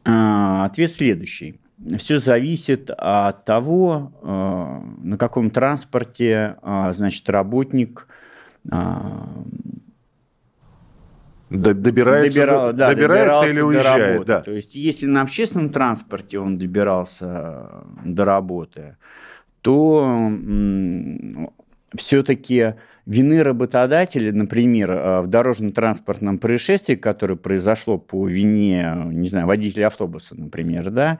[0.04, 1.60] А, ответ следующий.
[1.96, 8.08] Все зависит от того, а, на каком транспорте а, значит, работник
[11.48, 14.24] добирается, Добирал, да, добирается или уезжает.
[14.24, 14.40] Да.
[14.40, 18.96] То есть, если на общественном транспорте он добирался до работы,
[19.60, 20.32] то
[21.96, 22.74] все-таки
[23.06, 30.34] вины работодателя, например, э, в дорожно-транспортном происшествии, которое произошло по вине, не знаю, водителя автобуса,
[30.34, 31.18] например, да,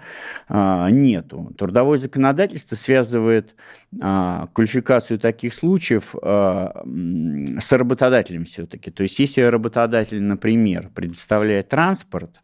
[0.48, 1.52] э, нету.
[1.56, 3.54] Трудовое законодательство связывает
[3.92, 8.90] э, квалификацию таких случаев с работодателем все-таки.
[8.90, 12.40] То есть, если работодатель, например, предоставляет транспорт, а,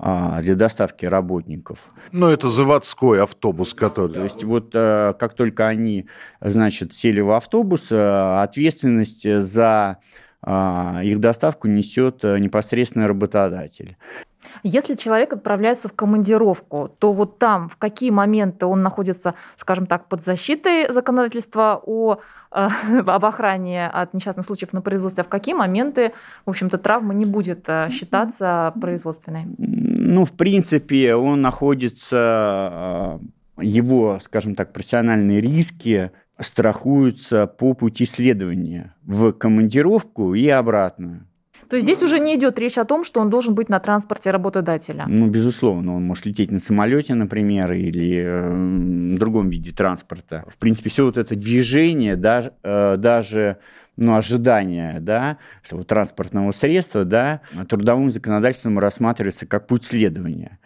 [0.00, 1.90] для доставки работников.
[2.12, 4.14] Ну, это заводской автобус, который...
[4.14, 6.06] То есть вот э, как только они,
[6.40, 9.98] значит, сели в автобус, э, ответственность за
[10.42, 13.96] а, их доставку несет э, непосредственно работодатель.
[14.62, 20.08] Если человек отправляется в командировку, то вот там в какие моменты он находится, скажем так,
[20.08, 22.20] под защитой законодательства о
[22.52, 22.68] э,
[23.06, 26.12] об охране от несчастных случаев на производстве, а в какие моменты,
[26.44, 29.46] в общем-то, травма не будет э, считаться производственной?
[29.58, 33.18] Ну, в принципе, он находится,
[33.58, 41.26] э, его, скажем так, профессиональные риски страхуются по пути следования в командировку и обратно.
[41.70, 44.32] То есть здесь уже не идет речь о том, что он должен быть на транспорте
[44.32, 45.04] работодателя.
[45.06, 50.44] Ну, безусловно, он может лететь на самолете, например, или э, другом виде транспорта.
[50.48, 53.58] В принципе, все вот это движение, даже, э, даже
[53.96, 55.38] ну, ожидания да,
[55.86, 60.58] транспортного средства да, трудовым законодательством рассматривается как путь следования.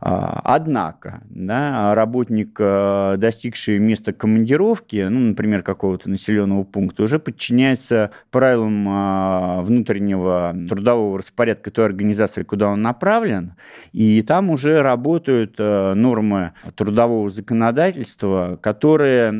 [0.00, 8.12] А, однако, да, работник, э, достигший места командировки, ну, например, какого-то населенного пункта, уже подчиняется
[8.30, 13.54] правилам а, внутреннего трудового распорядка той организации, куда он направлен,
[13.92, 19.32] и там уже работают э, нормы трудового законодательства, которые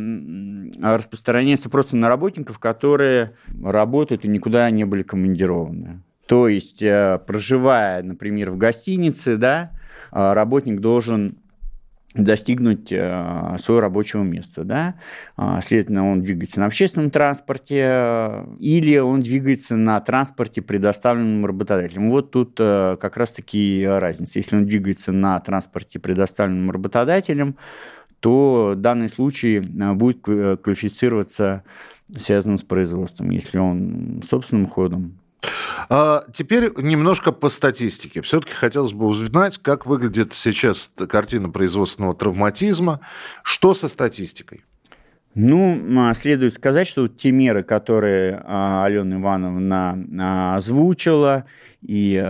[0.83, 6.03] распространяются просто на работников, которые работают и никуда не были командированы.
[6.27, 9.71] То есть, э, проживая, например, в гостинице, да,
[10.11, 11.39] работник должен
[12.15, 14.65] достигнуть э, своего рабочего места.
[14.65, 14.95] Да?
[15.37, 22.11] А, следовательно, он двигается на общественном транспорте э, или он двигается на транспорте, предоставленном работодателем.
[22.11, 24.39] Вот тут э, как раз-таки разница.
[24.39, 27.57] Если он двигается на транспорте, предоставленном работодателем,
[28.21, 31.63] то данный случай будет квалифицироваться
[32.17, 33.31] связанным с производством.
[33.31, 35.21] Если он собственным ходом,
[35.89, 38.21] а теперь немножко по статистике.
[38.21, 43.01] Все-таки хотелось бы узнать, как выглядит сейчас картина производственного травматизма.
[43.43, 44.65] Что со статистикой?
[45.35, 51.45] Ну, а, следует сказать, что те меры, которые а, Алена Ивановна а, озвучила,
[51.81, 52.21] и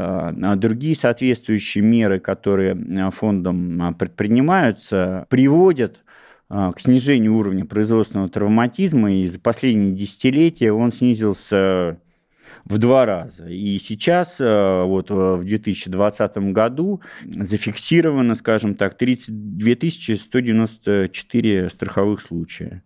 [0.56, 2.76] другие соответствующие меры, которые
[3.10, 6.02] фондом предпринимаются, приводят
[6.50, 11.98] к снижению уровня производственного травматизма, и за последние десятилетия он снизился
[12.68, 13.46] в два раза.
[13.46, 22.82] И сейчас, э, вот э, в 2020 году, зафиксировано, скажем так, 32 194 страховых случая.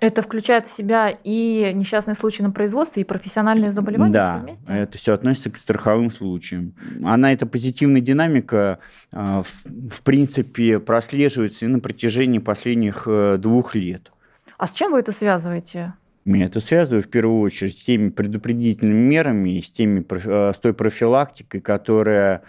[0.00, 4.96] Это включает в себя и несчастные случаи на производстве, и профессиональные заболевания да, все это
[4.96, 6.72] все относится к страховым случаям.
[7.04, 8.78] Она, эта позитивная динамика,
[9.12, 14.12] э, в принципе, прослеживается и на протяжении последних двух лет.
[14.56, 15.94] А с чем вы это связываете?
[16.36, 20.74] Я это связываю в первую очередь с теми предупредительными мерами, с, теми, э, с той
[20.74, 22.42] профилактикой, которая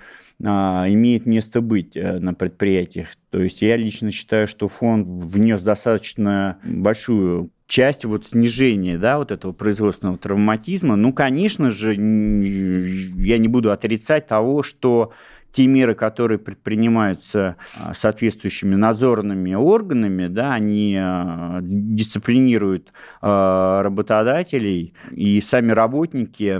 [0.43, 3.09] а, имеет место быть э, на предприятиях.
[3.29, 9.31] То есть я лично считаю, что фонд внес достаточно большую часть вот снижения да, вот
[9.31, 10.95] этого производственного травматизма.
[10.95, 15.13] Ну, конечно же, я не буду отрицать того, что
[15.51, 25.41] те меры, которые предпринимаются а, соответствующими надзорными органами, да, они а, дисциплинируют а, работодателей, и
[25.41, 26.57] сами работники,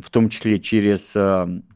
[0.00, 1.12] в том числе через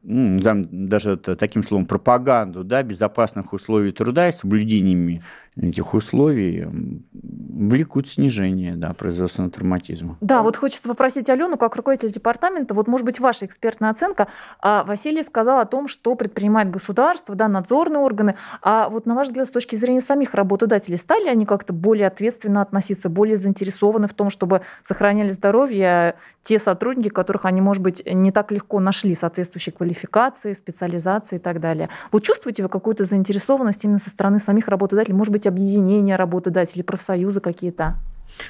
[0.03, 5.23] ну, даже таким словом пропаганду да, безопасных условий труда и соблюдениями
[5.61, 6.67] этих условий
[7.13, 10.17] влекут снижение да, производственного травматизма.
[10.21, 14.29] Да, вот хочется попросить Алену, как руководитель департамента, вот может быть ваша экспертная оценка.
[14.61, 18.37] А Василий сказал о том, что предпринимает государство, да, надзорные органы.
[18.63, 22.63] А вот на ваш взгляд, с точки зрения самих работодателей, стали они как-то более ответственно
[22.63, 28.33] относиться, более заинтересованы в том, чтобы сохраняли здоровье те сотрудники, которых они, может быть, не
[28.33, 31.91] так легко нашли соответствующей квалификации, специализации и так далее.
[32.13, 37.41] Вы чувствуете вы какую-то заинтересованность именно со стороны самих работодателей, может быть, объединения работодателей, профсоюзы
[37.41, 37.97] какие-то?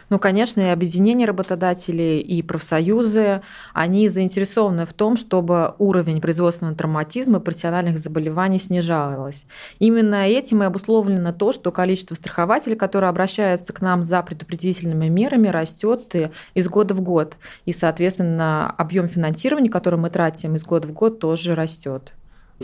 [0.08, 7.38] Ну, конечно, и объединения работодателей, и профсоюзы, они заинтересованы в том, чтобы уровень производственного травматизма
[7.38, 9.46] и профессиональных заболеваний снижалось.
[9.78, 15.48] Именно этим и обусловлено то, что количество страхователей, которые обращаются к нам за предупредительными мерами,
[15.48, 16.14] растет
[16.54, 17.36] из года в год.
[17.64, 22.12] И, соответственно, объем финансирования, который мы тратим из года в год, тоже растет.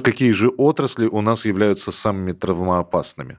[0.02, 3.38] Какие же отрасли у нас являются самыми травмоопасными?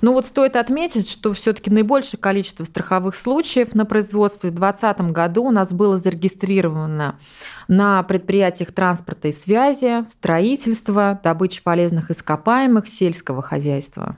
[0.00, 5.44] Ну вот стоит отметить, что все-таки наибольшее количество страховых случаев на производстве в 2020 году
[5.44, 7.18] у нас было зарегистрировано
[7.66, 14.16] на предприятиях транспорта и связи, строительства, добычи полезных ископаемых, сельского хозяйства.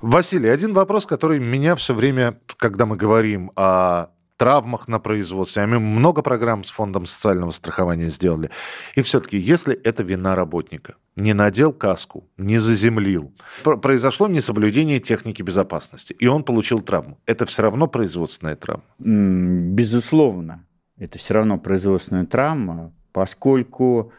[0.00, 4.08] Василий, один вопрос, который меня все время, когда мы говорим о
[4.40, 5.62] травмах на производстве.
[5.62, 8.50] А мы много программ с фондом социального страхования сделали.
[8.96, 13.34] И все-таки, если это вина работника, не надел каску, не заземлил,
[13.82, 18.84] произошло несоблюдение техники безопасности, и он получил травму, это все равно производственная травма?
[18.98, 20.64] Безусловно,
[20.96, 24.12] это все равно производственная травма, поскольку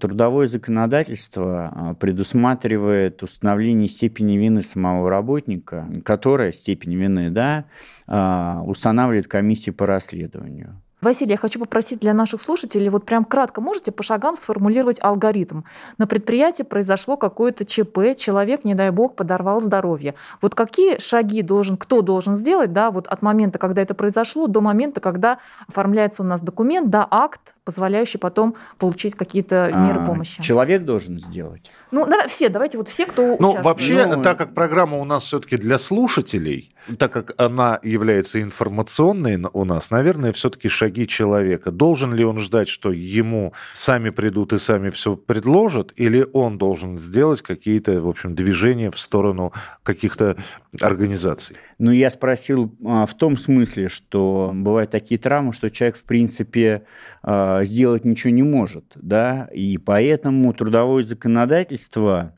[0.00, 7.66] трудовое законодательство а, предусматривает установление степени вины самого работника, которая степень вины да,
[8.08, 10.80] а, устанавливает комиссия по расследованию.
[11.00, 15.62] Василий, я хочу попросить для наших слушателей, вот прям кратко можете по шагам сформулировать алгоритм.
[15.96, 20.16] На предприятии произошло какое-то ЧП, человек, не дай бог, подорвал здоровье.
[20.42, 24.60] Вот какие шаги должен, кто должен сделать, да, вот от момента, когда это произошло, до
[24.60, 30.40] момента, когда оформляется у нас документ, да, акт, позволяющий потом получить какие-то меры помощи?
[30.40, 31.70] Человек должен сделать.
[31.90, 35.24] Ну, давай, все, давайте вот все, кто Ну, вообще, ну, так как программа у нас
[35.24, 41.70] все-таки для слушателей, так как она является информационной у нас, наверное, все-таки шаги человека.
[41.70, 46.98] Должен ли он ждать, что ему сами придут и сами все предложат, или он должен
[46.98, 49.52] сделать какие-то, в общем, движения в сторону
[49.82, 50.38] каких-то
[50.80, 51.56] организаций?
[51.78, 56.84] Ну, я спросил а, в том смысле, что бывают такие травмы, что человек, в принципе,
[57.22, 62.34] а, сделать ничего не может, да, и поэтому трудовое законодательство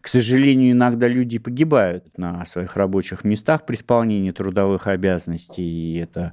[0.00, 6.32] к сожалению, иногда люди погибают на своих рабочих местах при исполнении трудовых обязанностей, и это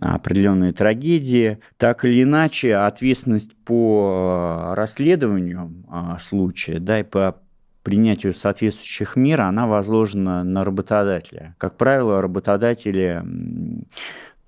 [0.00, 1.58] определенные трагедии.
[1.76, 7.40] Так или иначе, ответственность по расследованию а, случая да, и по
[7.82, 11.54] принятию соответствующих мер, она возложена на работодателя.
[11.58, 13.22] Как правило, работодатели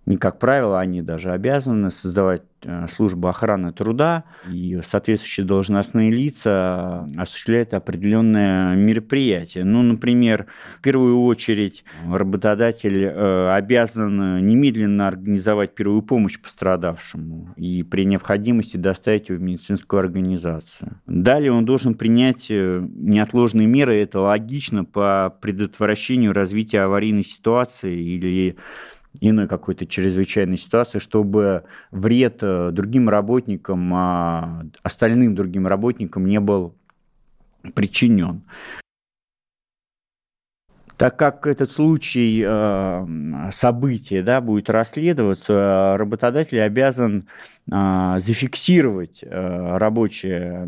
[0.06, 7.06] не как правило, они даже обязаны создавать э, службу охраны труда, и соответствующие должностные лица
[7.16, 9.64] осуществляют определенные мероприятия.
[9.64, 10.46] Ну, например,
[10.78, 19.28] в первую очередь работодатель э, обязан немедленно организовать первую помощь пострадавшему и при необходимости доставить
[19.28, 21.00] его в медицинскую организацию.
[21.06, 28.56] Далее он должен принять э, неотложные меры, это логично, по предотвращению развития аварийной ситуации или
[29.20, 36.74] иной какой-то чрезвычайной ситуации, чтобы вред э, другим работникам, а остальным другим работникам не был
[37.74, 38.42] причинен.
[40.96, 47.26] Так как этот случай э, события да, будет расследоваться, работодатель обязан
[47.70, 50.64] э, зафиксировать рабочее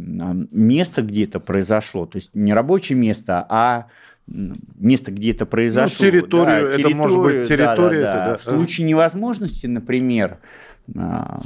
[0.50, 2.06] место, где это произошло.
[2.06, 3.86] То есть не рабочее место, а
[4.26, 6.04] место, где это произошло.
[6.04, 8.02] Ну, территорию, да, это территорию, может быть территория.
[8.02, 8.32] Да, да, да.
[8.32, 8.54] Это, да.
[8.54, 10.38] В случае невозможности, например,
[10.96, 11.40] а,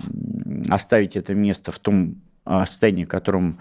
[0.68, 3.58] оставить это место в том а, состоянии, в котором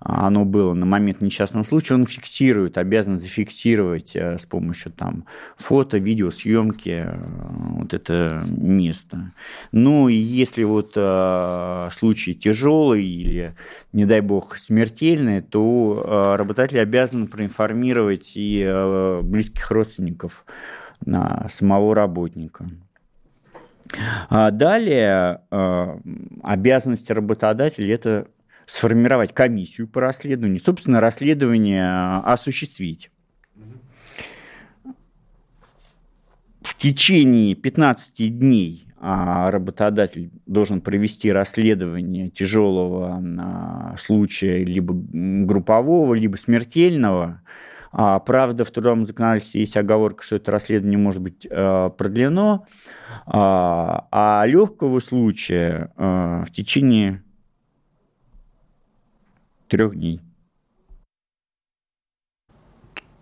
[0.00, 5.24] оно было на момент несчастного случая, он фиксирует, обязан зафиксировать э, с помощью там,
[5.56, 7.18] фото, видеосъемки э,
[7.78, 9.32] вот это место.
[9.72, 13.54] Ну и если вот э, случай тяжелый или,
[13.92, 20.44] не дай бог, смертельный, то э, работодатель обязан проинформировать и э, близких родственников
[21.04, 21.12] э,
[21.48, 22.70] самого работника.
[24.28, 25.98] А далее э,
[26.42, 28.28] обязанности работодателя это
[28.68, 33.10] сформировать комиссию по расследованию, собственно, расследование а, осуществить.
[36.60, 46.36] В течение 15 дней а, работодатель должен провести расследование тяжелого а, случая, либо группового, либо
[46.36, 47.42] смертельного.
[47.90, 52.66] Правда, в трудовом законодательстве есть оговорка, что это расследование может быть продлено,
[53.26, 57.22] а легкого случая в течение
[59.68, 60.20] трех дней.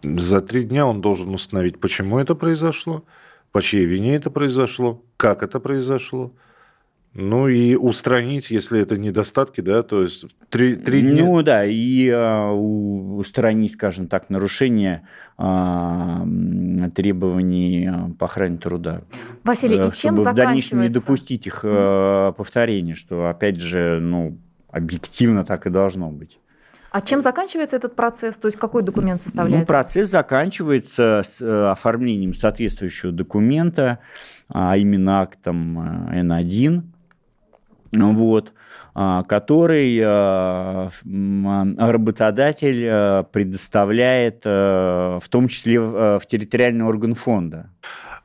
[0.03, 3.05] За три дня он должен установить, почему это произошло,
[3.53, 6.33] по чьей вине это произошло, как это произошло.
[7.19, 11.25] Ну и устранить, если это недостатки, да, то есть три, три дня.
[11.25, 16.27] Ну да, и а, устранить, скажем так, нарушение а,
[16.95, 19.01] требований а, по охране труда.
[19.45, 24.37] Василий, и чем в дальнейшем не допустить их а, повторения, что, опять же, ну,
[24.77, 26.39] объективно так и должно быть.
[26.91, 28.37] А чем заканчивается этот процесс?
[28.37, 29.61] То есть какой документ составляется?
[29.61, 33.99] Ну, процесс заканчивается с э, оформлением соответствующего документа,
[34.51, 36.83] а именно актом э, Н1,
[37.93, 38.53] вот,
[38.95, 40.89] а, который э,
[41.79, 47.71] работодатель предоставляет в том числе в территориальный орган фонда.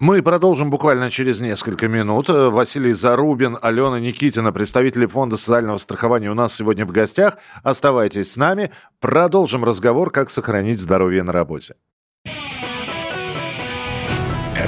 [0.02, 2.28] Мы продолжим буквально через несколько минут.
[2.28, 7.38] Василий Зарубин, Алена Никитина, представители Фонда социального страхования у нас сегодня в гостях.
[7.62, 8.72] Оставайтесь с нами.
[9.00, 11.76] Продолжим разговор, как сохранить здоровье на работе.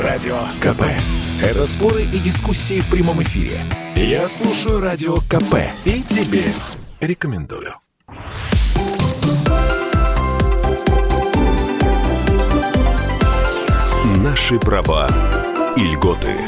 [0.04, 0.84] Радио КП.
[1.42, 3.58] Это споры и дискуссии в прямом эфире.
[3.96, 5.56] Я слушаю Радио КП
[5.86, 6.44] и тебе
[7.02, 7.83] рекомендую.
[14.24, 15.10] Наши права
[15.76, 16.48] и льготы.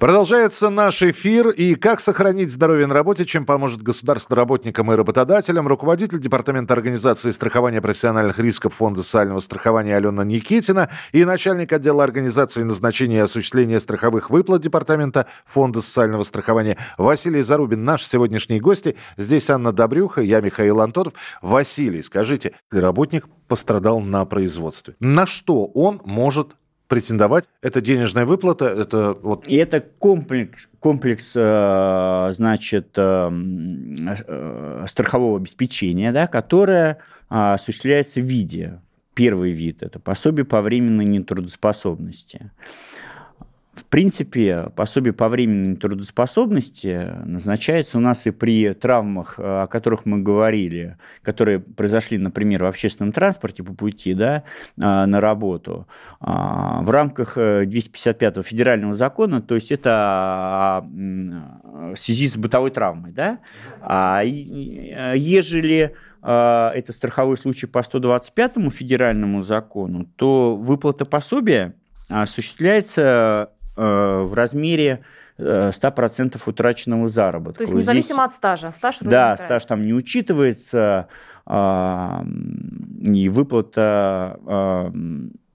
[0.00, 1.50] Продолжается наш эфир.
[1.50, 5.68] И как сохранить здоровье на работе, чем поможет государство работникам и работодателям.
[5.68, 12.62] Руководитель Департамента организации страхования профессиональных рисков Фонда социального страхования Алена Никитина и начальник отдела организации
[12.62, 17.84] назначения и осуществления страховых выплат Департамента Фонда социального страхования Василий Зарубин.
[17.84, 18.96] Наши сегодняшние гости.
[19.18, 21.12] Здесь Анна Добрюха, я Михаил Антонов.
[21.42, 24.94] Василий, скажите, работник пострадал на производстве.
[24.98, 26.54] На что он может
[26.90, 27.44] претендовать.
[27.62, 29.46] Это денежная выплата, это вот...
[29.46, 33.30] И это комплекс, комплекс э, значит, э,
[34.26, 38.80] э, страхового обеспечения, да, которое осуществляется в виде.
[39.14, 42.50] Первый вид– это пособие по временной нетрудоспособности.
[43.80, 50.18] В принципе, пособие по временной трудоспособности назначается у нас и при травмах, о которых мы
[50.18, 54.44] говорили, которые произошли, например, в общественном транспорте по пути да,
[54.76, 55.88] на работу,
[56.20, 63.12] в рамках 255 федерального закона, то есть это в связи с бытовой травмой.
[63.12, 63.38] Да?
[63.80, 71.74] А ежели это страховой случай по 125 федеральному закону, то выплата пособия
[72.08, 75.04] осуществляется Э, в размере
[75.38, 77.58] 100% э, утраченного заработка.
[77.58, 78.72] То есть независимо Здесь, от стажа?
[78.76, 81.08] Стаж да, стаж там не учитывается,
[81.46, 82.24] а,
[83.02, 84.92] и выплата, а,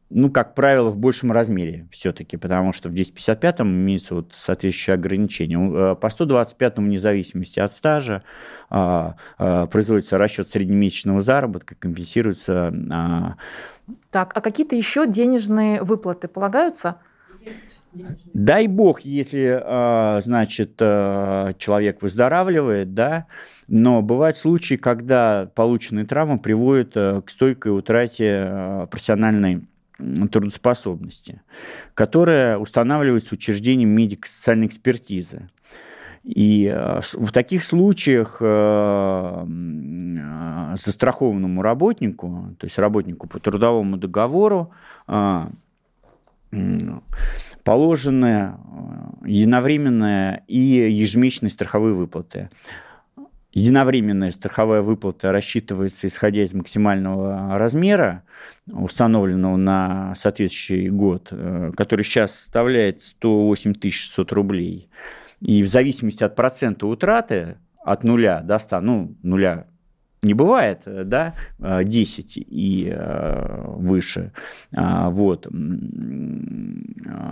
[0.09, 5.57] ну, как правило, в большем размере все-таки, потому что в 1055-м имеется вот соответствующее ограничение.
[5.57, 8.23] Э, по 125-му, вне зависимости от стажа,
[8.69, 12.73] а, производится расчет среднемесячного заработка, компенсируется...
[14.09, 16.97] Так, а какие-то еще денежные выплаты полагаются?
[18.33, 23.27] Дай бог, если, а, значит, а, человек выздоравливает, да,
[23.67, 29.67] но бывают случаи, когда полученные травмы приводят а, к стойкой утрате профессиональной
[29.97, 31.41] трудоспособности,
[31.93, 35.49] которая устанавливается учреждением медико-социальной экспертизы.
[36.23, 38.39] И в таких случаях
[40.77, 44.71] застрахованному работнику, то есть работнику по трудовому договору,
[47.65, 52.49] положены э, единовременные и ежемесячные страховые выплаты.
[53.51, 58.23] Единовременная страховая выплата рассчитывается исходя из максимального размера,
[58.71, 64.87] установленного на соответствующий год, э, который сейчас составляет 108 600 рублей.
[65.41, 69.65] И в зависимости от процента утраты от нуля до 100, ну, нуля
[70.25, 74.31] не бывает, э, да, 10 э, и э, выше,
[74.75, 75.47] а, вот,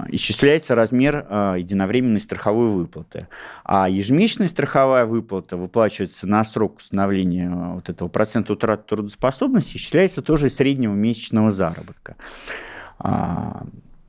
[0.10, 1.26] исчисляется размер
[1.58, 3.28] единовременной страховой выплаты.
[3.64, 10.48] А ежемесячная страховая выплата выплачивается на срок установления вот этого процента утраты трудоспособности, исчисляется тоже
[10.48, 12.16] из среднего месячного заработка.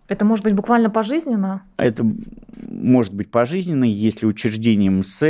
[0.06, 1.62] Это может быть буквально пожизненно?
[1.78, 2.04] Это
[2.68, 5.22] может быть пожизненно, если учреждение МС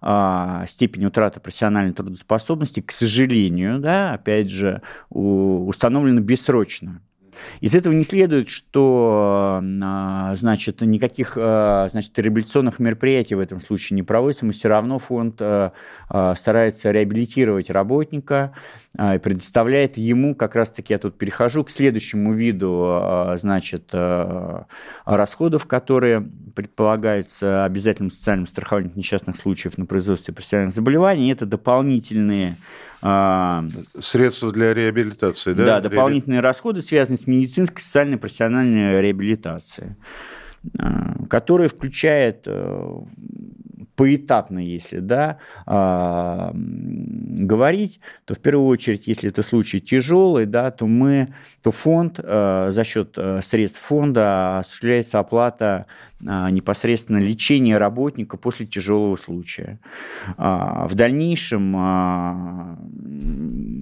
[0.00, 7.00] а, степень утраты профессиональной трудоспособности, к сожалению, да, опять же, у, установлена бессрочно.
[7.60, 13.96] Из этого не следует, что а, значит, никаких а, значит, реабилитационных мероприятий в этом случае
[13.96, 14.46] не проводится.
[14.46, 15.72] Мы все равно фонд а,
[16.36, 18.52] старается реабилитировать работника
[18.96, 23.92] и предоставляет ему, как раз-таки я тут перехожу к следующему виду значит,
[25.04, 31.30] расходов, которые предполагается обязательным социальным страхованием несчастных случаев на производстве профессиональных заболеваний.
[31.30, 32.58] Это дополнительные
[34.00, 35.64] Средства для реабилитации, да?
[35.66, 36.46] Да, дополнительные Реаби...
[36.46, 39.96] расходы, связанные с медицинской, социальной, профессиональной реабилитацией,
[41.28, 42.98] которые включают э,
[43.96, 50.86] поэтапно, если да, а, говорить, то в первую очередь, если это случай тяжелый, да, то
[50.86, 51.28] мы,
[51.62, 55.86] то фонд а, за счет а, средств фонда осуществляется оплата
[56.26, 59.78] а, непосредственно лечения работника после тяжелого случая.
[60.36, 61.74] В дальнейшем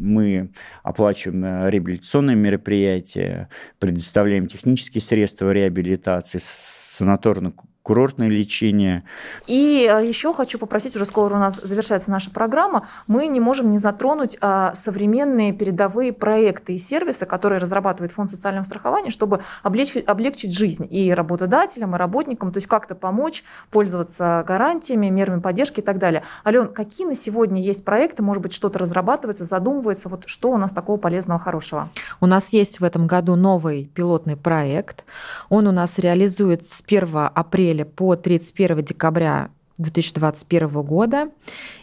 [0.03, 0.51] мы
[0.83, 3.49] оплачиваем э, реабилитационные мероприятия,
[3.79, 7.53] предоставляем технические средства реабилитации, санаторно
[7.83, 9.03] курортное лечение.
[9.47, 13.71] И э, еще хочу попросить, уже скоро у нас завершается наша программа, мы не можем
[13.71, 20.07] не затронуть а, современные передовые проекты и сервисы, которые разрабатывает Фонд социального страхования, чтобы облегчить,
[20.07, 25.83] облегчить жизнь и работодателям, и работникам, то есть как-то помочь пользоваться гарантиями, мерами поддержки и
[25.83, 26.23] так далее.
[26.47, 30.71] Ален, какие на сегодня есть проекты, может быть, что-то разрабатывается, задумывается, вот что у нас
[30.71, 31.89] такого полезного, хорошего?
[32.21, 35.05] У нас есть в этом году новый пилотный проект.
[35.49, 41.31] Он у нас реализуется с 1 апреля апреля по 31 декабря 2021 года.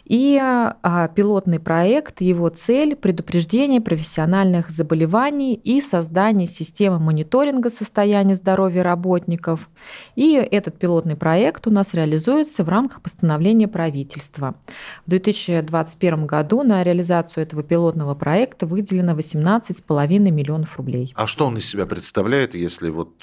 [0.04, 8.82] И а, пилотный проект, его цель– предупреждение профессиональных заболеваний и создание системы мониторинга состояния здоровья
[8.82, 9.68] работников.
[10.14, 14.54] И этот пилотный проект у нас реализуется в рамках постановления правительства.
[15.06, 21.12] В 2021 году на реализацию этого пилотного проекта выделено 18,5 миллионов рублей.
[21.16, 23.22] А что он из себя представляет, если вот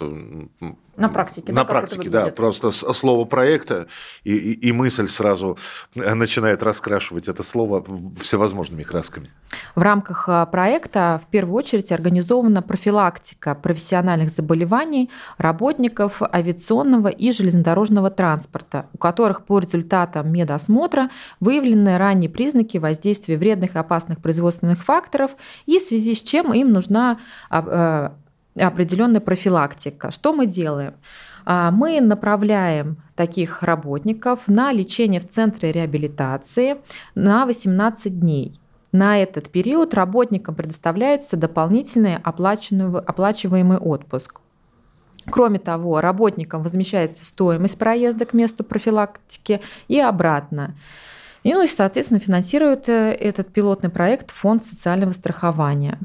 [0.97, 1.53] на практике.
[1.53, 2.27] На да, практике, да.
[2.27, 3.87] Просто слово проекта
[4.23, 5.57] и, и, и мысль сразу
[5.95, 7.85] начинает раскрашивать это слово
[8.19, 9.29] всевозможными красками.
[9.75, 18.09] В рамках а, проекта в первую очередь организована профилактика профессиональных заболеваний работников авиационного и железнодорожного
[18.09, 25.31] транспорта, у которых по результатам медосмотра выявлены ранние признаки воздействия вредных и опасных производственных факторов
[25.67, 27.19] и в связи с чем им нужна
[27.49, 28.15] а,
[28.59, 30.11] определенная профилактика.
[30.11, 30.93] Что мы делаем?
[31.45, 36.77] А, мы направляем таких работников на лечение в центре реабилитации
[37.15, 38.59] на 18 дней.
[38.91, 44.41] На этот период работникам предоставляется дополнительный оплачиваемый отпуск.
[45.29, 50.75] Кроме того, работникам возмещается стоимость проезда к месту профилактики и обратно.
[51.43, 55.99] И, ну и, соответственно, финансирует э, этот пилотный проект Фонд социального страхования.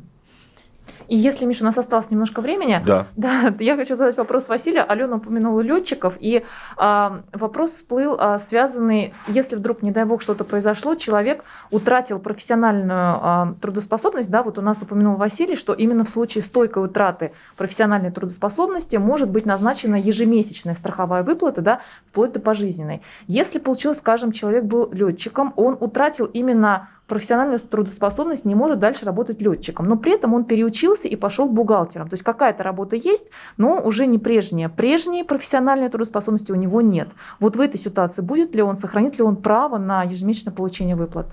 [1.12, 3.06] И если, Миша, у нас осталось немножко времени, да.
[3.16, 4.90] Да, я хочу задать вопрос Василию.
[4.90, 6.42] Алена упомянула летчиков, и
[6.78, 12.18] а, вопрос всплыл, а, связанный с, если вдруг, не дай бог, что-то произошло, человек утратил
[12.18, 17.32] профессиональную а, трудоспособность, да, вот у нас упомянул Василий, что именно в случае стойкой утраты
[17.58, 23.02] профессиональной трудоспособности может быть назначена ежемесячная страховая выплата, да, вплоть до пожизненной.
[23.26, 29.38] Если получилось, скажем, человек был летчиком, он утратил именно профессиональную трудоспособность не может дальше работать
[29.42, 29.86] летчиком.
[29.86, 32.08] Но при этом он переучился и пошел бухгалтером.
[32.08, 33.26] То есть какая-то работа есть,
[33.58, 34.70] но уже не прежняя.
[34.70, 37.10] Прежней профессиональной трудоспособности у него нет.
[37.38, 41.26] Вот в этой ситуации будет ли он, сохранит ли он право на ежемесячное получение выплат?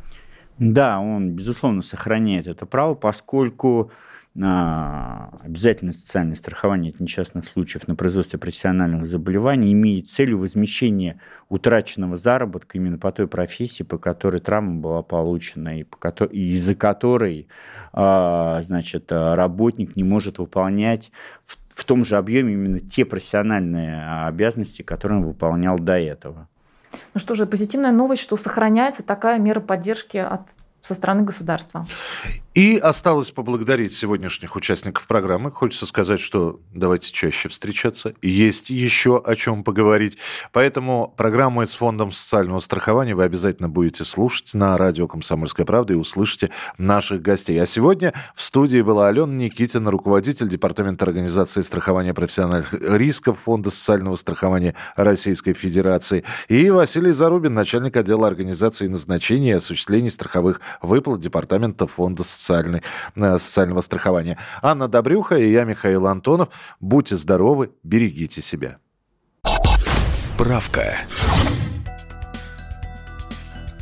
[0.58, 3.92] Да, он, безусловно, сохраняет это право, поскольку
[4.42, 11.20] обязательное социальное страхование от несчастных случаев на производстве профессиональных заболеваний имеет целью возмещения
[11.50, 15.86] утраченного заработка именно по той профессии, по которой травма была получена и
[16.32, 17.48] из-за которой
[17.92, 21.12] а, значит, работник не может выполнять
[21.46, 26.48] в, в том же объеме именно те профессиональные обязанности, которые он выполнял до этого.
[27.14, 30.42] Ну что же, позитивная новость, что сохраняется такая мера поддержки от
[30.82, 31.86] со стороны государства.
[32.60, 35.50] И осталось поблагодарить сегодняшних участников программы.
[35.50, 38.14] Хочется сказать, что давайте чаще встречаться.
[38.22, 40.18] Есть еще о чем поговорить.
[40.52, 45.96] Поэтому программу с Фондом социального страхования вы обязательно будете слушать на радио «Комсомольская правда» и
[45.96, 47.58] услышите наших гостей.
[47.62, 54.18] А сегодня в студии была Алена Никитина, руководитель Департамента организации страхования профессиональных рисков Фонда социального
[54.18, 61.88] страхования Российской Федерации, и Василий Зарубин, начальник отдела организации назначения и осуществления страховых выплат Департамента
[61.88, 62.82] Фонда социального социальной,
[63.16, 64.38] э, социального страхования.
[64.62, 66.50] Анна Добрюха и я, Михаил Антонов.
[66.80, 68.78] Будьте здоровы, берегите себя.
[70.14, 70.98] Справка.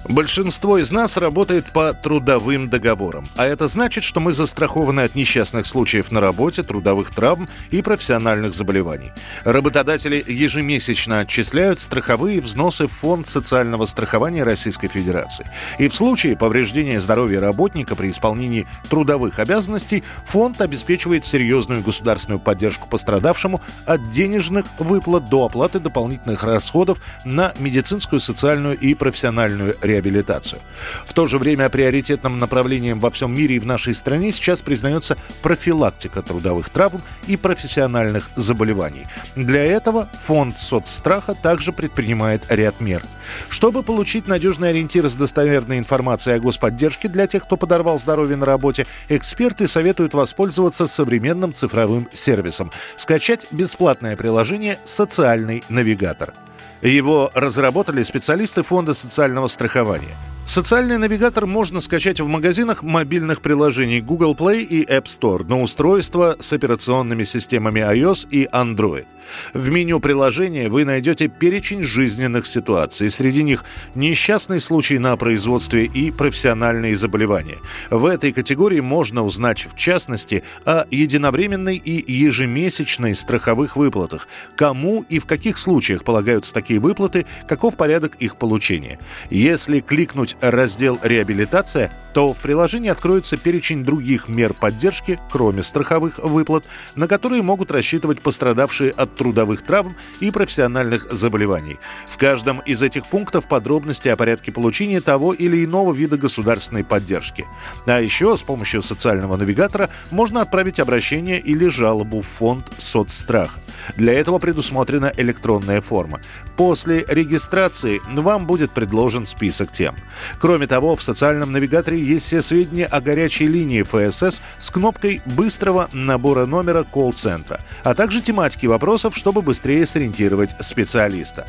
[0.10, 5.68] Большинство из нас работает по трудовым договорам, а это значит, что мы застрахованы от несчастных
[5.68, 9.12] случаев на работе, трудовых травм и профессиональных заболеваний.
[9.44, 15.46] Работодатели ежемесячно отчисляют страховые взносы в Фонд социального страхования Российской Федерации.
[15.78, 22.88] И в случае повреждения здоровья работника при исполнении трудовых обязанностей фонд обеспечивает серьезную государственную поддержку
[22.88, 30.62] пострадавшему от денежных выплат до оплаты дополнительных расходов на медицинскую, социальную и профессиональную реабилитацию реабилитацию.
[31.06, 35.18] В то же время приоритетным направлением во всем мире и в нашей стране сейчас признается
[35.42, 39.08] профилактика трудовых травм и профессиональных заболеваний.
[39.36, 43.04] Для этого фонд соцстраха также предпринимает ряд мер.
[43.50, 48.46] Чтобы получить надежный ориентир с достоверной информацией о господдержке для тех, кто подорвал здоровье на
[48.46, 52.72] работе, эксперты советуют воспользоваться современным цифровым сервисом.
[52.96, 56.34] Скачать бесплатное приложение «Социальный навигатор».
[56.82, 60.16] Его разработали специалисты Фонда социального страхования.
[60.46, 66.38] Социальный навигатор можно скачать в магазинах мобильных приложений Google Play и App Store на устройства
[66.40, 69.06] с операционными системами iOS и Android–
[69.54, 73.10] В меню приложения вы найдете перечень жизненных ситуаций.
[73.10, 73.64] Среди них
[73.96, 77.58] несчастный случай на производстве и профессиональные заболевания.
[77.90, 85.20] В этой категории можно узнать, в частности, о единовременной и ежемесячной страховых выплатах, кому и
[85.20, 89.00] в каких случаях полагаются такие выплаты, каков порядок их получения.
[89.30, 96.64] Если кликнуть раздел «Реабилитация», то в приложении откроется перечень других мер поддержки, кроме страховых выплат,
[96.96, 101.78] на которые могут рассчитывать пострадавшие от трудовых травм и профессиональных заболеваний.
[102.10, 107.46] В каждом из этих пунктов подробности о порядке получения того или иного вида государственной поддержки.
[107.86, 113.60] А еще с помощью социального навигатора можно отправить обращение или жалобу в фонд соцстрах.
[113.96, 116.20] Для этого предусмотрена электронная форма.
[116.58, 119.96] После регистрации вам будет предложен список тем.
[120.40, 125.90] Кроме того, в социальном навигаторе есть все сведения о горячей линии ФСС с кнопкой быстрого
[125.94, 131.46] набора номера колл-центра, а также тематики вопросов, чтобы быстрее сориентировать специалиста.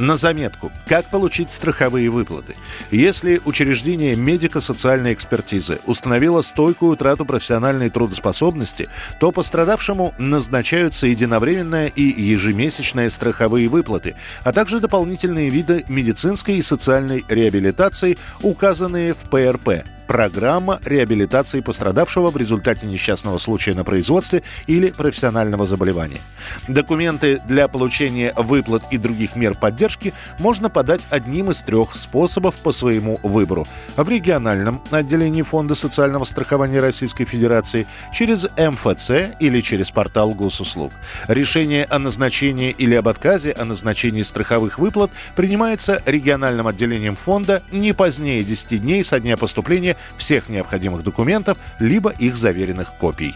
[0.00, 2.56] На заметку, как получить страховые выплаты.
[2.90, 8.88] Если учреждение медико-социальной экспертизы установило стойкую утрату профессиональной трудоспособности,
[9.20, 17.22] то пострадавшему назначаются единовременная и ежемесячные страховые выплаты, а также дополнительные виды медицинской и социальной
[17.28, 25.66] реабилитации, указанные в ПРП программа реабилитации пострадавшего в результате несчастного случая на производстве или профессионального
[25.66, 26.20] заболевания.
[26.66, 32.72] Документы для получения выплат и других мер поддержки можно подать одним из трех способов по
[32.72, 33.68] своему выбору.
[33.94, 40.90] В региональном отделении Фонда социального страхования Российской Федерации, через МФЦ или через портал госуслуг.
[41.28, 47.92] Решение о назначении или об отказе о назначении страховых выплат принимается региональным отделением фонда не
[47.92, 53.34] позднее 10 дней со дня поступления всех необходимых документов, либо их заверенных копий.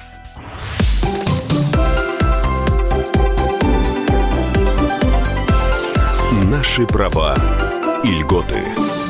[6.44, 7.34] Наши права
[8.04, 9.03] и льготы.